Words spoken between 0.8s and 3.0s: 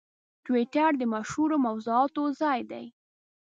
د مشهورو موضوعاتو ځای دی.